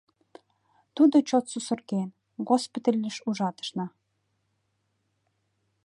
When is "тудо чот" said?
0.95-1.45